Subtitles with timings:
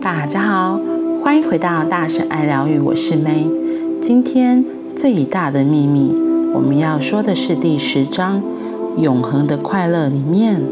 [0.00, 0.80] 大家好，
[1.24, 3.50] 欢迎回到大神爱疗愈，我是 May。
[4.00, 4.64] 今天
[4.94, 6.14] 最大的秘密，
[6.54, 8.40] 我们要说的是第十章
[9.02, 10.62] 《永恒的快乐》里面，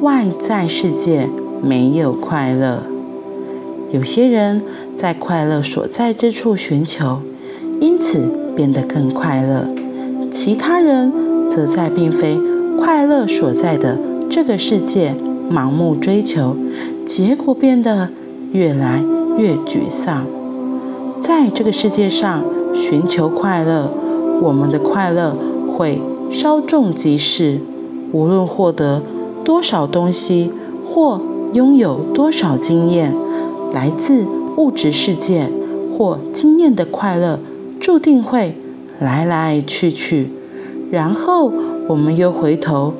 [0.00, 1.28] 外在世界
[1.62, 2.82] 没有快乐。
[3.92, 4.60] 有些人
[4.96, 7.20] 在快乐所在之处寻求，
[7.80, 9.68] 因此变得更快乐；
[10.32, 11.12] 其他人
[11.48, 12.36] 则在并非
[12.76, 13.96] 快乐所在的
[14.28, 15.14] 这个世界
[15.48, 16.56] 盲目追求，
[17.06, 18.10] 结果变得
[18.52, 19.02] 越来
[19.38, 20.26] 越沮丧。
[21.20, 23.90] 在这个世界上寻求快乐，
[24.42, 25.36] 我们的快乐
[25.76, 26.00] 会
[26.30, 27.58] 稍纵即逝。
[28.12, 29.02] 无论获得
[29.44, 30.52] 多少东西，
[30.86, 31.20] 或
[31.52, 33.12] 拥有多少经验，
[33.72, 34.24] 来自
[34.56, 35.50] 物质世界
[35.96, 37.40] 或经验的快乐，
[37.80, 38.54] 注定会
[39.00, 40.30] 来来去去。
[40.90, 41.52] 然后
[41.88, 42.92] 我们又回头，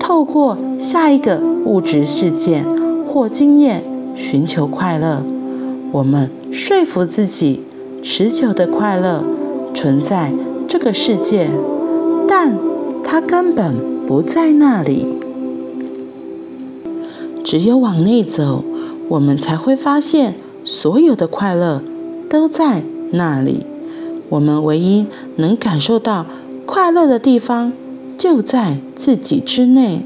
[0.00, 2.64] 透过下一个物质事件
[3.06, 3.84] 或经验。
[4.18, 5.22] 寻求快乐，
[5.92, 7.62] 我们说服自己，
[8.02, 9.22] 持久的快乐
[9.72, 10.32] 存在
[10.66, 11.48] 这个世界，
[12.26, 12.58] 但
[13.04, 13.76] 它根本
[14.08, 15.06] 不在那里。
[17.44, 18.64] 只有往内走，
[19.08, 21.80] 我们才会发现所有的快乐
[22.28, 22.82] 都在
[23.12, 23.64] 那里。
[24.30, 26.26] 我们唯一能感受到
[26.66, 27.72] 快乐的地方，
[28.18, 30.02] 就在自己之内，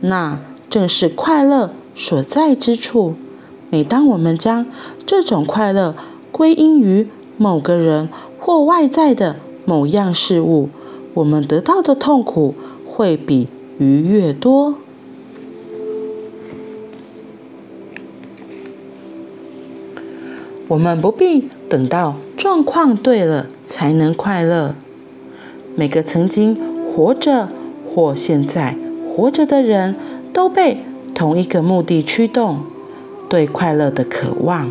[0.00, 3.14] 那正是快乐所在之处。
[3.74, 4.66] 每当我们将
[5.04, 5.96] 这种快乐
[6.30, 8.08] 归因于某个人
[8.38, 10.68] 或外在的某样事物，
[11.12, 12.54] 我们得到的痛苦
[12.86, 13.48] 会比
[13.80, 14.76] 愉悦多。
[20.68, 24.76] 我们不必等到状况对了才能快乐。
[25.74, 27.48] 每个曾经活着
[27.90, 28.76] 或现在
[29.10, 29.96] 活着的人
[30.32, 32.60] 都被同一个目的驱动。
[33.34, 34.70] 对快乐的渴望，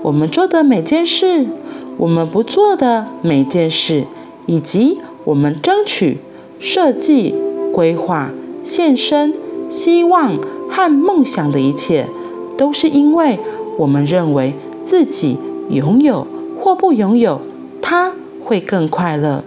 [0.00, 1.44] 我们做的每件事，
[1.98, 4.04] 我们不做的每件事，
[4.46, 6.16] 以及我们争取、
[6.58, 7.34] 设计、
[7.70, 8.30] 规划、
[8.64, 9.34] 献身、
[9.68, 10.38] 希望
[10.70, 12.06] 和梦想的一切，
[12.56, 13.38] 都是因为
[13.76, 15.36] 我们认为自己
[15.68, 16.26] 拥有
[16.58, 17.42] 或不拥有，
[17.82, 18.12] 它
[18.42, 19.44] 会更快乐。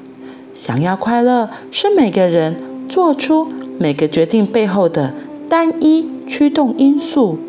[0.54, 2.56] 想要快乐，是每个人
[2.88, 3.48] 做出
[3.80, 5.16] 每个决定背后的
[5.50, 7.40] 单一驱动因素。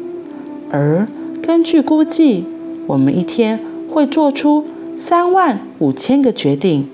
[0.73, 1.07] 而
[1.43, 2.47] 根据估计，
[2.87, 3.61] 我们一天
[3.91, 4.65] 会做出
[4.97, 6.89] 三万五千个决定，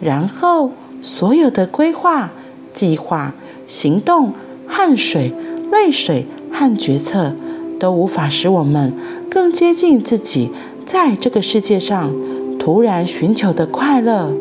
[0.00, 2.32] 然后所有的规划、
[2.74, 3.32] 计划、
[3.68, 4.32] 行动、
[4.66, 5.32] 汗水、
[5.70, 7.32] 泪水和决策，
[7.78, 8.92] 都无法使我们
[9.30, 10.50] 更接近自己
[10.84, 12.10] 在这个世界上
[12.58, 14.32] 突然寻求的快乐。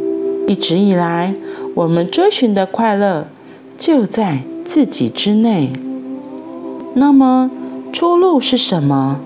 [0.48, 1.36] 一直以来，
[1.76, 3.28] 我们追寻的快乐
[3.78, 5.72] 就在自己之内。
[6.96, 7.52] 那么，
[7.92, 9.20] 出路是什么？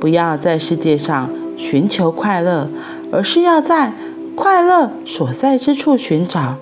[0.00, 2.68] 不要在世界上寻求快乐，
[3.12, 3.92] 而是要在
[4.34, 6.56] 快乐所在之处寻找，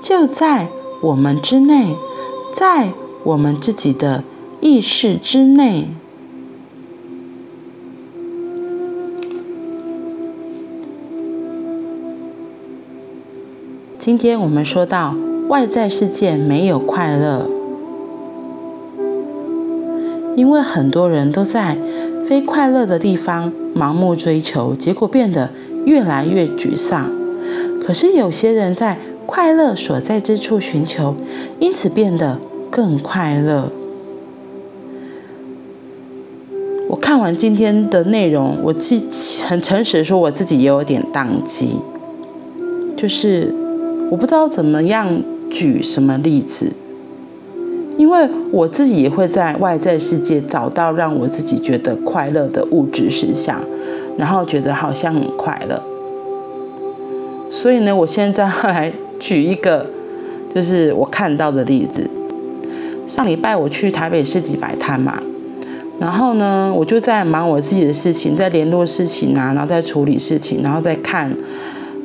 [0.00, 0.68] 就在
[1.02, 1.94] 我们之内，
[2.54, 2.90] 在
[3.24, 4.24] 我们自己的
[4.60, 5.88] 意识之内。
[13.98, 15.14] 今天我们说到
[15.48, 17.57] 外在世界没有快乐。
[20.38, 21.76] 因为很多人都在
[22.28, 25.50] 非快乐的地方盲目追求，结果变得
[25.84, 27.10] 越来越沮丧。
[27.84, 31.16] 可是有些人在快乐所在之处寻求，
[31.58, 32.38] 因此变得
[32.70, 33.72] 更快乐。
[36.88, 41.80] 我看完今天的内容，我自己很诚实的说，我自己也有点宕机，
[42.96, 43.52] 就是
[44.08, 45.20] 我不知道怎么样
[45.50, 46.70] 举什么例子。
[47.98, 53.60] 因为我自己也会在外在世界找到让我自己觉得快乐的物质实相，
[54.16, 55.82] 然后觉得好像很快乐。
[57.50, 59.84] 所以呢，我现在来举一个，
[60.54, 62.08] 就是我看到的例子。
[63.06, 65.20] 上礼拜我去台北市集摆摊嘛，
[65.98, 71.34] 然后呢，我就在忙我自己的事情，在联络事情啊，然后在处理事情，然后在看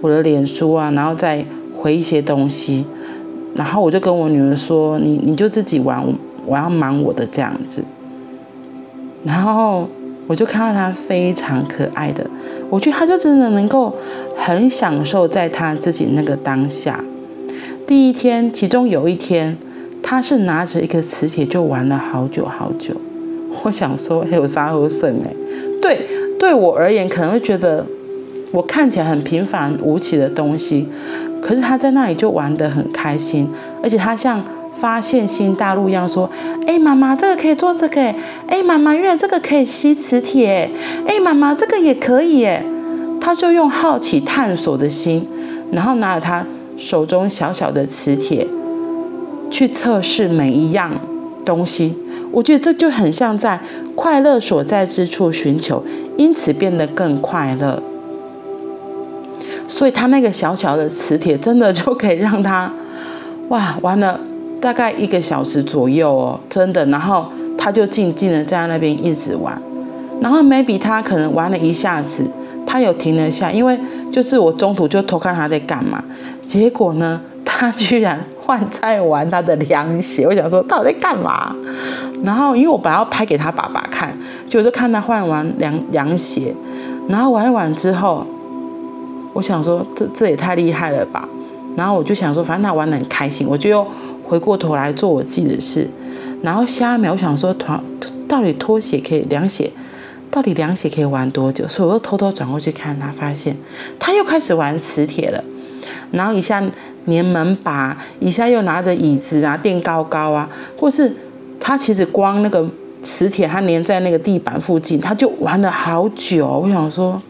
[0.02, 1.46] 我的脸书啊，然后再
[1.76, 2.84] 回一些东西。
[3.56, 6.04] 然后我就跟我女儿说：“你你就自己玩，
[6.46, 7.84] 我要忙我的这样子。”
[9.24, 9.88] 然后
[10.28, 12.26] 我就看到她非常可爱的，
[12.70, 13.96] 我觉得她就真的能够
[14.36, 17.00] 很享受在她自己那个当下。
[17.86, 19.56] 第一天，其中有一天，
[20.02, 22.94] 她是拿着一个磁铁就玩了好久好久。
[23.64, 25.34] 我想说，有啥好省哎？
[25.82, 26.00] 对，
[26.40, 27.86] 对我而言，可能会觉得
[28.52, 30.88] 我看起来很平凡无奇的东西。
[31.44, 33.50] 可是他在那里就玩得很开心，
[33.84, 34.42] 而且他像
[34.80, 36.30] 发现新大陆一样，说
[36.66, 38.02] ：“哎，妈妈，这个可以做这个。
[38.48, 40.70] 哎，妈妈，原来这个可以吸磁铁。
[41.06, 42.64] 哎，妈妈，这个也可以。”哎，
[43.20, 45.28] 他就用好奇探索的心，
[45.72, 46.46] 然后拿着他
[46.78, 48.48] 手中小小的磁铁
[49.52, 50.92] 去测试每一样
[51.46, 51.94] 东西。
[52.32, 53.60] 我觉得这就很像在
[53.96, 55.84] 快乐所在之处寻求，
[56.18, 57.82] 因此变得更快乐。
[59.68, 62.72] 所以他那个小小的磁铁真的就可以让他，
[63.50, 64.20] 哇，玩了
[64.60, 66.86] 大概一个小时左右哦，真的。
[66.88, 67.26] 然后
[67.58, 69.60] 他就静静的在那边一直玩，
[70.22, 72.24] 然后 maybe 他可能玩了一下子，
[72.66, 73.78] 他有停了一下，因为
[74.12, 76.04] 就是我中途就偷看他在干嘛，
[76.46, 80.26] 结果呢， 他居然换在玩他的凉鞋。
[80.26, 81.56] 我想说，到底在干嘛？
[82.24, 84.16] 然后，因为我本来要拍给他爸爸看，
[84.48, 86.54] 就就看他换完凉凉鞋，
[87.10, 88.26] 然后玩一玩之后，
[89.34, 91.28] 我想说这这也太厉害了吧。
[91.76, 93.86] 然后我就想说，反正他玩得很开心，我就又
[94.24, 95.88] 回过头来做我自己的事。
[96.42, 97.80] 然后下一秒，我想说，团
[98.28, 99.72] 到底拖鞋可以凉鞋，
[100.32, 101.68] 到底凉鞋可以玩多久？
[101.68, 103.58] 所以我又偷偷转过去看他，发现
[104.00, 105.44] 他又开始玩磁铁了。
[106.12, 106.64] 然后一下
[107.08, 110.50] 粘门把，一下又拿着椅子啊垫高高啊，
[110.80, 111.12] 或是。
[111.66, 112.68] 他其实光那个
[113.02, 116.46] 磁铁，它粘在那个地板附近，他就玩了好久。
[116.46, 117.22] 我想说，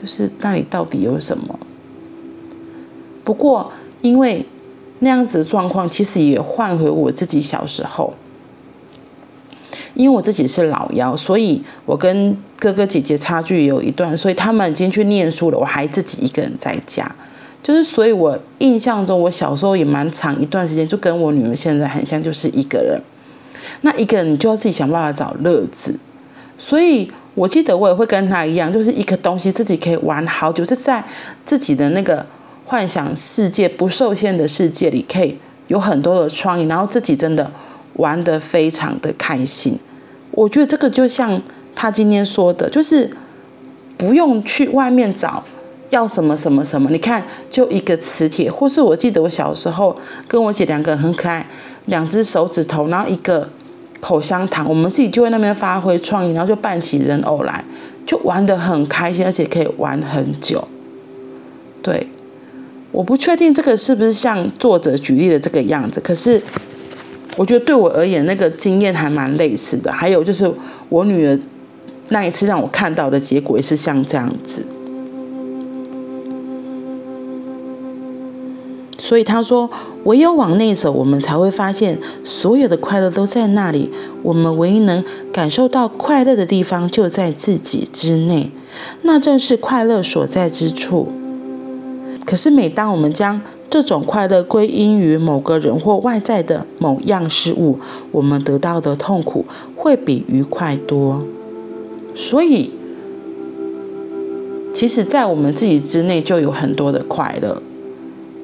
[0.00, 1.58] 就是那里到底有什么？
[3.24, 3.72] 不过
[4.02, 4.44] 因为
[5.00, 8.14] 那样子的状况，其实也换回我自己小时候。
[9.94, 17.10] 因为我自己是老幺，所以我跟哥哥姐姐差距有一段，所以他们已经去念书了，我还自己一个人在家。
[17.64, 23.00] 就是，所以我印象中，我小时候也蛮长一段时间，就跟我女儿现在很像，就是一个人。
[23.80, 25.98] 那一个人，你就要自己想办法找乐子。
[26.56, 31.02] 所以我记得我也会跟他一样，就是一个东西自己可以玩好久，就在
[31.46, 32.26] 自己的那个
[32.66, 35.38] 幻想世界不受限的世界里，可以
[35.68, 37.48] 有很多的创意，然后自己真的
[37.94, 39.78] 玩得非常的开心。
[40.32, 41.40] 我觉得这个就像
[41.76, 43.08] 他今天说的，就是
[43.96, 45.44] 不用去外面找
[45.90, 46.90] 要什么什么什么。
[46.90, 49.96] 你看，就一个磁铁，或是我记得我小时候
[50.26, 51.46] 跟我姐两个很可爱，
[51.86, 53.48] 两只手指头，然后一个。
[54.00, 57.64] 口香糖，我们自己就会那边发挥创意，然后就扮起人偶来，
[58.06, 60.66] 就玩得很开心，而且可以玩很久。
[61.82, 62.06] 对，
[62.92, 66.40] 我不确定这个是不是像作者举例的这个样子，可是
[67.36, 69.92] 我觉得对我而言，那个经验还蛮类似的。
[69.92, 70.50] 还有就是
[70.88, 71.38] 我女儿
[72.08, 74.64] 那一次让我看到的结果也是像这样子。
[79.08, 79.70] 所以他说，
[80.04, 83.88] 唯有往内走，我们才会发现所有的快乐都在那里。
[84.22, 85.02] 我们唯一能
[85.32, 88.50] 感受到快乐的地方就在自己之内，
[89.04, 91.08] 那正是快乐所在之处。
[92.26, 93.40] 可是每当我们将
[93.70, 97.78] 这种快乐归因于某个人或外在的某样事物，
[98.12, 101.22] 我们得到的痛苦会比愉快多。
[102.14, 102.72] 所以，
[104.74, 107.62] 其实，在我们自己之内就有很多的快乐。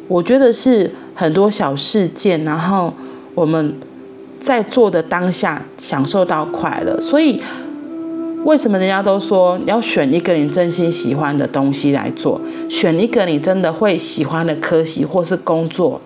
[0.08, 2.92] 我觉得是很多小事件，然后
[3.34, 3.74] 我们
[4.40, 7.00] 在做的当下享受到快乐。
[7.00, 7.42] 所以，
[8.44, 16.00] 为什么人家都说要选一个你真心喜欢的东西来做，选一个你真的会喜欢的科系或是工作？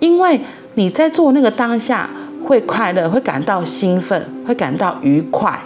[0.00, 0.40] 因为
[0.74, 2.08] 你在做那个当下
[2.44, 5.60] 会快乐，会感到兴奋，会感到愉快。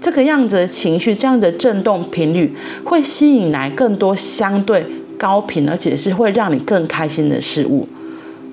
[0.00, 2.54] 这个样子的情绪，这样的震动频率，
[2.84, 4.84] 会吸引来更多相对。
[5.20, 7.86] 高频，而且是会让你更开心的事物。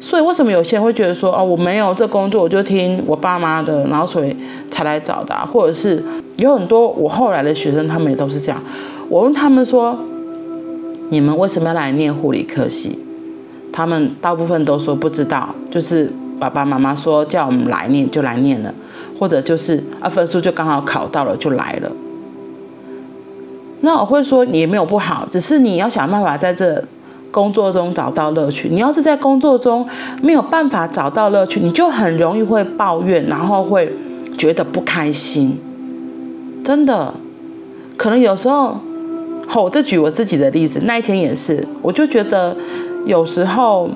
[0.01, 4.35] 所以，为什么有些人会觉得说，哦，我没有这工作，我就听我爸妈的，然后所以
[4.69, 5.33] 才来找的？
[5.47, 6.03] 或者是
[6.35, 8.61] 有很多我后来的学生，他们也都是这样。
[9.07, 9.97] 我问他们说，
[11.09, 12.99] 你们为什么要来念护理科系？
[13.71, 18.73] 他们大部分都说不知道，就是爸爸妈妈说叫我们来念就来念了，
[19.17, 21.91] 或者就是啊分数就刚好考到了就来了。
[23.81, 26.83] 那我会说也没有不好，只是你要想办法在这
[27.31, 28.69] 工作中找到乐趣。
[28.69, 29.87] 你要是在工作中
[30.21, 33.93] 没有办法找到乐趣，你就很容易会抱怨，然后会
[34.37, 35.57] 觉得不开心。
[36.63, 37.13] 真的，
[37.95, 38.77] 可能有时候，
[39.55, 42.55] 我再举我自己的例子，那一天也是，我就觉得
[43.05, 43.89] 有时候，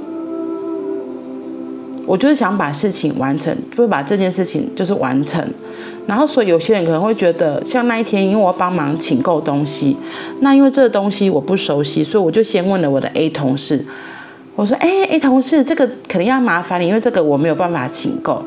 [2.06, 5.44] 我就是想把事情完成，就会把这件事情就是完成。
[6.08, 9.96] 然后，所以有些人可能会觉得，像那一天，因为我要帮忙请购东西，
[10.40, 13.86] 那因为这个东西我不熟悉，所以我就先问了我的 A 同事，
[14.56, 18.44] 我说：“哎，A 同事，这个肯定要麻烦你，因为这个我没有办法请购。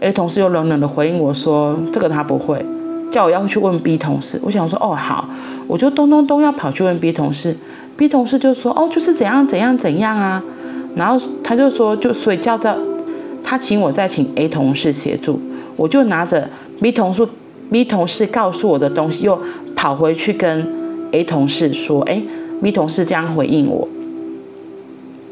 [0.00, 2.64] ”A 同事又冷冷的回应我说：“这个他不会，
[3.10, 5.28] 叫我要去问 B 同事。”我想说：“哦，好。”
[5.68, 7.56] 我就咚咚咚要跑去问 B 同事
[7.96, 10.42] ，B 同事就说：“哦，就是怎样怎样怎样啊。”
[10.96, 12.76] 然后他就说：“就所以叫到
[13.42, 15.40] 他请我再请 A 同事协助，
[15.76, 16.48] 我就拿着
[16.82, 17.26] B 同事
[17.70, 19.40] B 同事告诉我的东西，又
[19.76, 20.68] 跑回去跟
[21.12, 22.20] A 同事说：“哎
[22.60, 23.88] ，B 同事这样回应我。”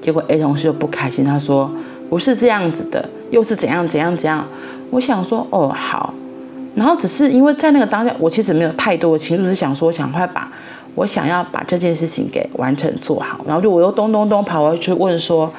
[0.01, 1.69] 结果 A 同事又不开心，他说
[2.09, 4.47] ：“不是这样子的，又是怎样怎样怎样。”
[4.91, 6.15] 我想说：“哦，好。”
[6.77, 10.51] 然后只是因为在那个当下，我其实没有太多的情绪，是想说想快把
[10.95, 13.45] 我想要把这件事情给完成做好。
[13.45, 15.51] 然后就我又咚咚咚跑回去问说。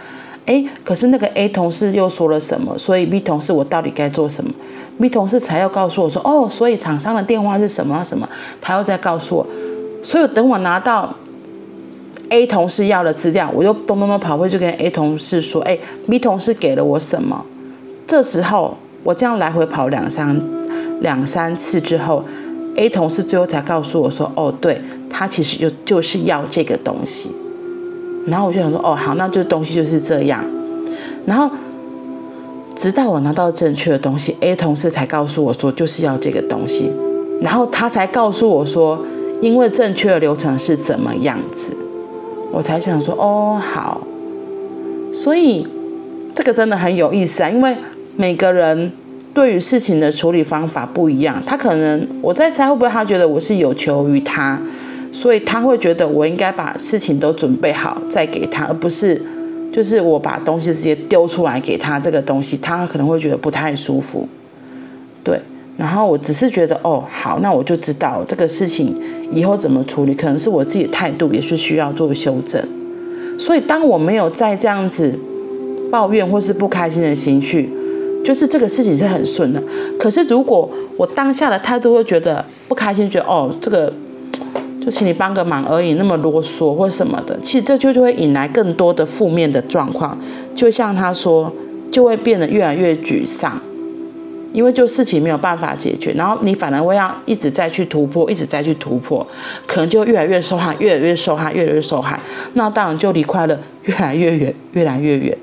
[0.47, 2.75] 哎，可是那个 A 同事又说了什么？
[2.75, 4.51] 所以 B 同事我到底该做什么
[5.01, 8.29] ？B 同事才要告诉我说，哦，所以厂商的电话是什么什么？
[8.61, 9.47] 他又再告诉我，
[10.03, 11.13] 所以等我拿到
[12.29, 15.77] A 同事要的资料，我又咚咚咚跑回去跟 A 同事说，哎
[16.07, 17.43] ，B 同事给了我什么？
[18.05, 20.39] 这时候我这样来回跑两三
[21.01, 22.23] 两三次之后
[22.75, 24.79] ，A 同事最后才告诉我说，哦，对，
[25.09, 27.31] 他其实就就是要这个东西。
[28.27, 30.45] 然后我就想说，哦，好，那这东西就是这样。
[31.25, 31.49] 然后
[32.81, 36.91] 直到我拿到正确的东西，A 同事才告诉我说，就是要这个东西。
[37.39, 38.99] 然后他才告诉我说，
[39.39, 41.77] 因为正确的流程是怎么样子，
[42.51, 44.01] 我才想说，哦，好。
[45.13, 45.67] 所以
[46.33, 47.75] 这个真的很有意思啊，因为
[48.15, 48.91] 每个人
[49.31, 51.39] 对于事情的处理方法不一样。
[51.45, 54.59] 他可能我在猜，会不会他觉得我是有求于他？
[55.13, 59.21] 所以他会觉得我应该把事情都准备好再给他，而不是
[59.71, 61.99] 就是我把东西直接丢出来给他。
[61.99, 64.27] 这个东西他可能会觉得不太舒服，
[65.23, 65.39] 对。
[65.77, 68.95] 然后我只是觉得哦，好，那我就知道这个事情
[69.31, 72.61] 以后怎么处理，可能是我自己的态度也是需要做修正。
[73.39, 75.17] 所以当我没有再这样子
[75.89, 77.69] 抱怨或是不开心的情绪，
[78.23, 79.63] 就是这个事情是很顺的。
[79.97, 83.91] 可是如果我当下的态度会觉得不开心，觉得哦这个。
[84.83, 90.17] 就请你帮个忙而已，那么啰嗦或什么的，其实这就就会引来更多的负面的状况。
[90.55, 91.53] 就像他说，
[91.91, 93.61] 就会变得越来越沮丧，
[94.51, 99.25] 因为就事情没有办法解决，然后你反而会要一直在去突破，一直在去突破，
[99.67, 102.19] 可能就越来越受害，越来越受害，越来越受害。
[102.55, 105.37] 那当然就离快乐越来越远，越来越远。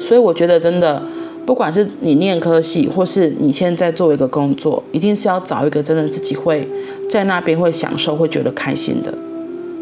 [0.00, 1.02] 所以我觉得真的。
[1.44, 6.68] 不管是你念科系，或是你现在做一个工作，一定是要找一个真的自己会
[7.08, 9.14] 在那边会享受、会觉得开心的，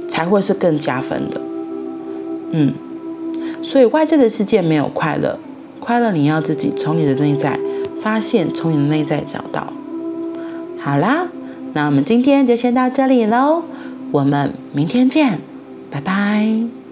[0.09, 1.41] 才会是更加分的。
[2.53, 2.73] 嗯，
[3.63, 5.39] 所以外在的世界没有快乐，
[5.81, 7.59] 快乐你要自己从你的内在
[8.03, 9.67] 发现，从你的内在找到。
[10.79, 11.29] 好啦，
[11.73, 13.63] 那我们今天就先到这里喽，
[14.13, 15.39] 我们明天见，
[15.91, 16.84] 拜拜。